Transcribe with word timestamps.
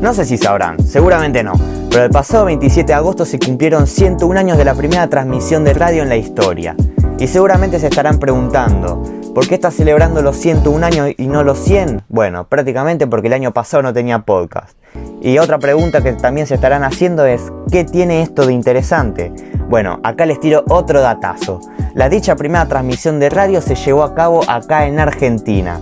No 0.00 0.12
sé 0.12 0.26
si 0.26 0.36
sabrán, 0.36 0.78
seguramente 0.86 1.42
no, 1.42 1.54
pero 1.90 2.04
el 2.04 2.10
pasado 2.10 2.44
27 2.44 2.86
de 2.86 2.94
agosto 2.94 3.24
se 3.24 3.38
cumplieron 3.38 3.86
101 3.86 4.38
años 4.38 4.58
de 4.58 4.64
la 4.66 4.74
primera 4.74 5.08
transmisión 5.08 5.64
de 5.64 5.72
radio 5.72 6.02
en 6.02 6.10
la 6.10 6.16
historia. 6.16 6.76
Y 7.18 7.26
seguramente 7.28 7.80
se 7.80 7.86
estarán 7.86 8.18
preguntando, 8.18 9.02
¿por 9.34 9.48
qué 9.48 9.54
está 9.54 9.70
celebrando 9.70 10.20
los 10.20 10.36
101 10.36 10.84
años 10.84 11.10
y 11.16 11.26
no 11.28 11.42
los 11.42 11.58
100? 11.60 12.02
Bueno, 12.10 12.46
prácticamente 12.46 13.06
porque 13.06 13.28
el 13.28 13.32
año 13.32 13.52
pasado 13.52 13.82
no 13.82 13.94
tenía 13.94 14.18
podcast. 14.18 14.76
Y 15.22 15.38
otra 15.38 15.58
pregunta 15.58 16.02
que 16.02 16.12
también 16.12 16.46
se 16.46 16.56
estarán 16.56 16.84
haciendo 16.84 17.24
es, 17.24 17.50
¿qué 17.72 17.84
tiene 17.84 18.20
esto 18.20 18.46
de 18.46 18.52
interesante? 18.52 19.32
Bueno, 19.70 19.98
acá 20.04 20.26
les 20.26 20.38
tiro 20.38 20.62
otro 20.68 21.00
datazo. 21.00 21.60
La 21.94 22.10
dicha 22.10 22.36
primera 22.36 22.66
transmisión 22.66 23.18
de 23.18 23.30
radio 23.30 23.62
se 23.62 23.74
llevó 23.74 24.02
a 24.02 24.14
cabo 24.14 24.42
acá 24.46 24.86
en 24.86 25.00
Argentina. 25.00 25.80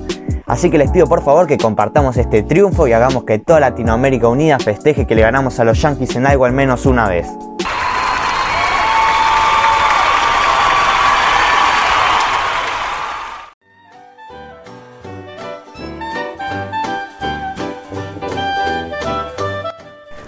Así 0.54 0.70
que 0.70 0.78
les 0.78 0.92
pido 0.92 1.08
por 1.08 1.24
favor 1.24 1.48
que 1.48 1.58
compartamos 1.58 2.16
este 2.16 2.44
triunfo 2.44 2.86
y 2.86 2.92
hagamos 2.92 3.24
que 3.24 3.40
toda 3.40 3.58
Latinoamérica 3.58 4.28
unida 4.28 4.60
festeje 4.60 5.04
que 5.04 5.16
le 5.16 5.22
ganamos 5.22 5.58
a 5.58 5.64
los 5.64 5.82
Yankees 5.82 6.14
en 6.14 6.28
algo 6.28 6.44
al 6.44 6.52
menos 6.52 6.86
una 6.86 7.08
vez. 7.08 7.26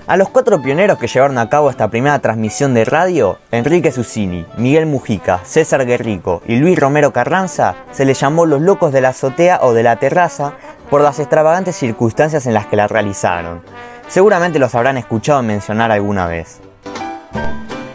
A 0.09 0.17
los 0.17 0.29
cuatro 0.29 0.63
pioneros 0.63 0.99
que 0.99 1.09
llevaron 1.09 1.37
a 1.37 1.49
cabo 1.49 1.69
esta 1.69 1.91
primera 1.91 2.21
transmisión 2.21 2.75
de 2.75 2.85
radio, 2.85 3.41
Enrique 3.51 3.91
Susini, 3.91 4.47
Miguel 4.57 4.87
Mujica, 4.87 5.41
César 5.43 5.85
Guerrico 5.85 6.43
y 6.47 6.59
Luis 6.59 6.79
Romero 6.79 7.13
Carranza, 7.13 7.75
se 7.91 8.05
les 8.05 8.21
llamó 8.21 8.47
los 8.47 8.63
locos 8.63 8.93
de 8.93 9.01
la 9.01 9.09
azotea 9.09 9.59
o 9.63 9.75
de 9.75 9.83
la 9.83 9.97
terraza 9.97 10.53
por 10.91 11.01
las 11.01 11.19
extravagantes 11.19 11.75
circunstancias 11.75 12.47
en 12.47 12.55
las 12.55 12.67
que 12.67 12.77
la 12.77 12.87
realizaron. 12.87 13.63
Seguramente 14.07 14.61
los 14.61 14.77
habrán 14.77 14.97
escuchado 14.97 15.43
mencionar 15.43 15.91
alguna 15.91 16.29
vez. 16.29 16.61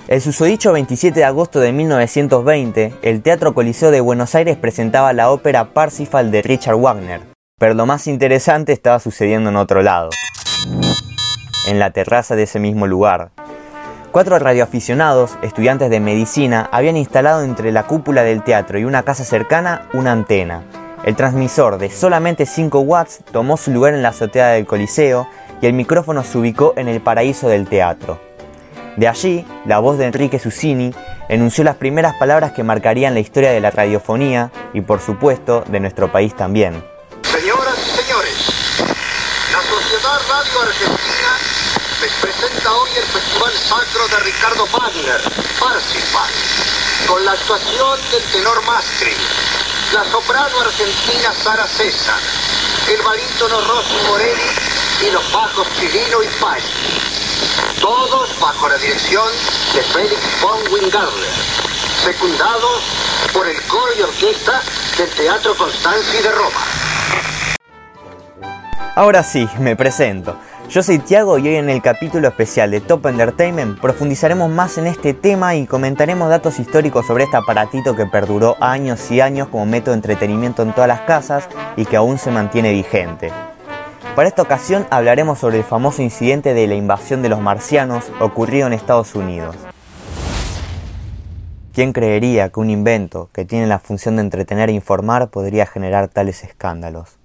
El 0.09 0.19
susodicho 0.19 0.73
27 0.73 1.17
de 1.17 1.23
agosto 1.23 1.61
de 1.61 1.71
1920, 1.71 2.93
el 3.03 3.21
Teatro 3.21 3.53
Coliseo 3.53 3.89
de 3.89 4.01
Buenos 4.01 4.35
Aires 4.35 4.57
presentaba 4.57 5.13
la 5.13 5.31
ópera 5.31 5.73
Parsifal 5.73 6.29
de 6.29 6.41
Richard 6.41 6.75
Wagner, 6.75 7.21
pero 7.57 7.73
lo 7.73 7.85
más 7.85 8.05
interesante 8.07 8.73
estaba 8.73 8.99
sucediendo 8.99 9.49
en 9.49 9.55
otro 9.55 9.81
lado 9.81 10.09
en 11.67 11.79
la 11.79 11.91
terraza 11.91 12.35
de 12.35 12.43
ese 12.43 12.59
mismo 12.59 12.87
lugar. 12.87 13.31
Cuatro 14.11 14.37
radioaficionados, 14.39 15.37
estudiantes 15.41 15.89
de 15.89 16.01
medicina, 16.01 16.67
habían 16.71 16.97
instalado 16.97 17.43
entre 17.43 17.71
la 17.71 17.83
cúpula 17.83 18.23
del 18.23 18.43
teatro 18.43 18.77
y 18.77 18.83
una 18.83 19.03
casa 19.03 19.23
cercana 19.23 19.87
una 19.93 20.11
antena. 20.11 20.63
El 21.05 21.15
transmisor 21.15 21.77
de 21.77 21.89
solamente 21.89 22.45
5 22.45 22.79
watts 22.81 23.23
tomó 23.31 23.57
su 23.57 23.71
lugar 23.71 23.93
en 23.93 24.03
la 24.03 24.09
azotea 24.09 24.49
del 24.49 24.67
Coliseo 24.67 25.27
y 25.61 25.67
el 25.67 25.73
micrófono 25.73 26.23
se 26.23 26.37
ubicó 26.37 26.73
en 26.75 26.87
el 26.89 27.01
paraíso 27.01 27.47
del 27.47 27.67
teatro. 27.67 28.19
De 28.97 29.07
allí, 29.07 29.45
la 29.65 29.79
voz 29.79 29.97
de 29.97 30.07
Enrique 30.07 30.39
Susini 30.39 30.93
enunció 31.29 31.63
las 31.63 31.77
primeras 31.77 32.15
palabras 32.15 32.51
que 32.51 32.63
marcarían 32.63 33.13
la 33.13 33.21
historia 33.21 33.51
de 33.51 33.61
la 33.61 33.71
radiofonía 33.71 34.51
y 34.73 34.81
por 34.81 34.99
supuesto 34.99 35.63
de 35.69 35.79
nuestro 35.79 36.11
país 36.11 36.35
también. 36.35 36.83
Señoras 37.23 37.77
y 37.77 38.03
señores, 38.03 38.87
la 39.53 39.61
Sociedad 39.61 40.19
Radio 40.29 40.61
Argentina 40.67 41.50
presenta 42.09 42.73
hoy 42.73 42.89
el 42.97 43.03
Festival 43.03 43.53
Sacro 43.53 44.07
de 44.07 44.19
Ricardo 44.21 44.65
Wagner, 44.65 45.21
Parsifal, 45.59 46.31
con 47.07 47.23
la 47.23 47.31
actuación 47.33 47.99
del 48.09 48.23
tenor 48.31 48.65
Mastri, 48.65 49.13
la 49.93 50.03
soprano 50.05 50.61
argentina 50.61 51.31
Sara 51.43 51.67
César, 51.67 52.17
el 52.89 53.01
barítono 53.03 53.61
Rossi 53.61 53.97
Morelli 54.07 54.49
y 55.07 55.11
los 55.11 55.31
bajos 55.31 55.67
Chilino 55.75 56.23
y 56.23 56.27
Paz. 56.39 56.63
Todos 57.79 58.39
bajo 58.39 58.67
la 58.67 58.77
dirección 58.77 59.27
de 59.75 59.83
Félix 59.83 60.41
von 60.41 60.59
Wingarler, 60.73 61.33
secundados 62.03 62.81
por 63.31 63.47
el 63.47 63.61
coro 63.67 63.93
y 63.95 64.01
orquesta 64.01 64.59
del 64.97 65.09
Teatro 65.11 65.55
Constanzi 65.55 66.17
de 66.17 66.31
Roma. 66.31 66.61
Ahora 68.95 69.23
sí, 69.23 69.47
me 69.59 69.75
presento. 69.75 70.35
Yo 70.71 70.81
soy 70.81 70.99
Tiago 70.99 71.37
y 71.37 71.49
hoy 71.49 71.55
en 71.57 71.69
el 71.69 71.81
capítulo 71.81 72.29
especial 72.29 72.71
de 72.71 72.79
Top 72.79 73.05
Entertainment 73.05 73.77
profundizaremos 73.81 74.49
más 74.49 74.77
en 74.77 74.87
este 74.87 75.13
tema 75.13 75.53
y 75.53 75.67
comentaremos 75.67 76.29
datos 76.29 76.61
históricos 76.61 77.05
sobre 77.05 77.25
este 77.25 77.35
aparatito 77.35 77.93
que 77.93 78.05
perduró 78.05 78.55
años 78.61 79.11
y 79.11 79.19
años 79.19 79.49
como 79.49 79.65
método 79.65 79.91
de 79.91 79.97
entretenimiento 79.97 80.63
en 80.63 80.71
todas 80.71 80.87
las 80.87 81.01
casas 81.01 81.49
y 81.75 81.83
que 81.83 81.97
aún 81.97 82.17
se 82.17 82.31
mantiene 82.31 82.71
vigente. 82.71 83.33
Para 84.15 84.29
esta 84.29 84.43
ocasión 84.43 84.87
hablaremos 84.91 85.39
sobre 85.39 85.57
el 85.57 85.65
famoso 85.65 86.03
incidente 86.03 86.53
de 86.53 86.65
la 86.67 86.75
invasión 86.75 87.21
de 87.21 87.27
los 87.27 87.41
marcianos 87.41 88.09
ocurrido 88.21 88.67
en 88.67 88.71
Estados 88.71 89.13
Unidos. 89.13 89.57
¿Quién 91.73 91.91
creería 91.91 92.47
que 92.47 92.61
un 92.61 92.69
invento 92.69 93.29
que 93.33 93.43
tiene 93.43 93.67
la 93.67 93.79
función 93.79 94.15
de 94.15 94.21
entretener 94.21 94.69
e 94.69 94.73
informar 94.73 95.31
podría 95.31 95.65
generar 95.65 96.07
tales 96.07 96.45
escándalos? 96.45 97.20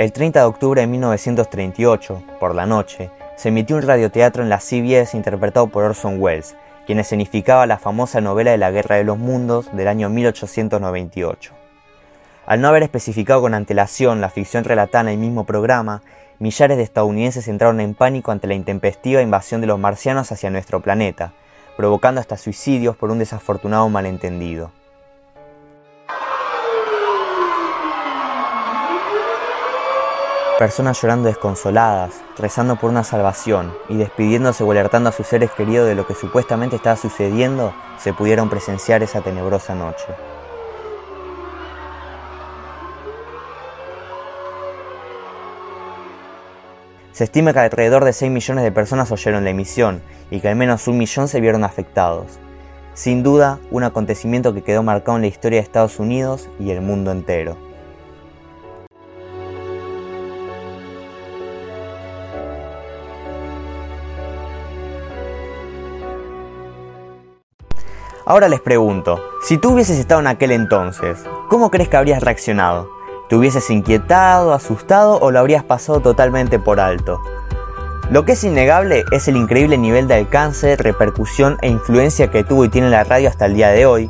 El 0.00 0.14
30 0.14 0.40
de 0.40 0.46
octubre 0.46 0.80
de 0.80 0.86
1938, 0.86 2.22
por 2.40 2.54
la 2.54 2.64
noche, 2.64 3.10
se 3.36 3.50
emitió 3.50 3.76
un 3.76 3.82
radioteatro 3.82 4.42
en 4.42 4.48
la 4.48 4.58
CBS 4.58 5.14
interpretado 5.14 5.66
por 5.66 5.84
Orson 5.84 6.16
Welles, 6.18 6.56
quien 6.86 6.98
escenificaba 6.98 7.66
la 7.66 7.76
famosa 7.76 8.22
novela 8.22 8.50
de 8.50 8.56
la 8.56 8.70
Guerra 8.70 8.96
de 8.96 9.04
los 9.04 9.18
Mundos 9.18 9.68
del 9.76 9.88
año 9.88 10.08
1898. 10.08 11.52
Al 12.46 12.62
no 12.62 12.68
haber 12.68 12.82
especificado 12.82 13.42
con 13.42 13.52
antelación 13.52 14.22
la 14.22 14.30
ficción 14.30 14.64
relatada 14.64 15.02
en 15.02 15.08
el 15.08 15.18
mismo 15.18 15.44
programa, 15.44 16.00
millares 16.38 16.78
de 16.78 16.84
estadounidenses 16.84 17.46
entraron 17.46 17.78
en 17.80 17.92
pánico 17.92 18.32
ante 18.32 18.46
la 18.46 18.54
intempestiva 18.54 19.20
invasión 19.20 19.60
de 19.60 19.66
los 19.66 19.78
marcianos 19.78 20.32
hacia 20.32 20.48
nuestro 20.48 20.80
planeta, 20.80 21.34
provocando 21.76 22.22
hasta 22.22 22.38
suicidios 22.38 22.96
por 22.96 23.10
un 23.10 23.18
desafortunado 23.18 23.86
malentendido. 23.90 24.72
Personas 30.60 31.00
llorando 31.00 31.28
desconsoladas, 31.28 32.20
rezando 32.36 32.76
por 32.76 32.90
una 32.90 33.02
salvación 33.02 33.72
y 33.88 33.96
despidiéndose 33.96 34.62
o 34.62 34.70
alertando 34.70 35.08
a 35.08 35.12
sus 35.12 35.26
seres 35.26 35.50
queridos 35.52 35.88
de 35.88 35.94
lo 35.94 36.06
que 36.06 36.14
supuestamente 36.14 36.76
estaba 36.76 36.96
sucediendo, 36.96 37.72
se 37.96 38.12
pudieron 38.12 38.50
presenciar 38.50 39.02
esa 39.02 39.22
tenebrosa 39.22 39.74
noche. 39.74 40.04
Se 47.12 47.24
estima 47.24 47.54
que 47.54 47.60
alrededor 47.60 48.04
de 48.04 48.12
6 48.12 48.30
millones 48.30 48.62
de 48.62 48.70
personas 48.70 49.10
oyeron 49.10 49.44
la 49.44 49.50
emisión 49.50 50.02
y 50.30 50.40
que 50.40 50.48
al 50.48 50.56
menos 50.56 50.86
un 50.88 50.98
millón 50.98 51.28
se 51.28 51.40
vieron 51.40 51.64
afectados. 51.64 52.38
Sin 52.92 53.22
duda, 53.22 53.58
un 53.70 53.84
acontecimiento 53.84 54.52
que 54.52 54.60
quedó 54.60 54.82
marcado 54.82 55.16
en 55.16 55.22
la 55.22 55.28
historia 55.28 55.58
de 55.58 55.64
Estados 55.64 55.98
Unidos 55.98 56.50
y 56.58 56.70
el 56.70 56.82
mundo 56.82 57.12
entero. 57.12 57.69
Ahora 68.30 68.48
les 68.48 68.60
pregunto, 68.60 69.20
si 69.42 69.58
tú 69.58 69.70
hubieses 69.72 69.98
estado 69.98 70.20
en 70.20 70.28
aquel 70.28 70.52
entonces, 70.52 71.18
¿cómo 71.48 71.68
crees 71.68 71.88
que 71.88 71.96
habrías 71.96 72.22
reaccionado? 72.22 72.88
¿Te 73.28 73.34
hubieses 73.34 73.68
inquietado, 73.70 74.54
asustado 74.54 75.18
o 75.18 75.32
lo 75.32 75.40
habrías 75.40 75.64
pasado 75.64 75.98
totalmente 75.98 76.60
por 76.60 76.78
alto? 76.78 77.20
Lo 78.08 78.24
que 78.24 78.34
es 78.34 78.44
innegable 78.44 79.02
es 79.10 79.26
el 79.26 79.36
increíble 79.36 79.78
nivel 79.78 80.06
de 80.06 80.14
alcance, 80.14 80.76
repercusión 80.76 81.58
e 81.60 81.70
influencia 81.70 82.30
que 82.30 82.44
tuvo 82.44 82.64
y 82.64 82.68
tiene 82.68 82.88
la 82.88 83.02
radio 83.02 83.28
hasta 83.28 83.46
el 83.46 83.54
día 83.54 83.70
de 83.70 83.84
hoy, 83.84 84.08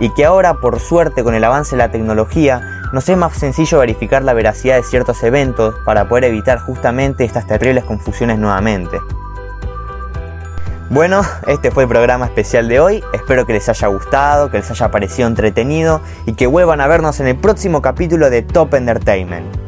y 0.00 0.10
que 0.10 0.26
ahora, 0.26 0.52
por 0.60 0.78
suerte, 0.78 1.24
con 1.24 1.34
el 1.34 1.42
avance 1.42 1.74
de 1.74 1.78
la 1.78 1.90
tecnología, 1.90 2.60
nos 2.92 3.08
es 3.08 3.16
más 3.16 3.32
sencillo 3.38 3.78
verificar 3.78 4.22
la 4.22 4.34
veracidad 4.34 4.76
de 4.76 4.82
ciertos 4.82 5.22
eventos 5.22 5.74
para 5.86 6.10
poder 6.10 6.24
evitar 6.24 6.58
justamente 6.58 7.24
estas 7.24 7.46
terribles 7.46 7.84
confusiones 7.84 8.38
nuevamente. 8.38 8.98
Bueno, 10.92 11.22
este 11.46 11.70
fue 11.70 11.84
el 11.84 11.88
programa 11.88 12.26
especial 12.26 12.68
de 12.68 12.78
hoy. 12.78 13.02
Espero 13.14 13.46
que 13.46 13.54
les 13.54 13.66
haya 13.66 13.88
gustado, 13.88 14.50
que 14.50 14.58
les 14.58 14.70
haya 14.70 14.90
parecido 14.90 15.26
entretenido 15.26 16.02
y 16.26 16.34
que 16.34 16.46
vuelvan 16.46 16.82
a 16.82 16.86
vernos 16.86 17.18
en 17.20 17.28
el 17.28 17.36
próximo 17.36 17.80
capítulo 17.80 18.28
de 18.28 18.42
Top 18.42 18.74
Entertainment. 18.74 19.61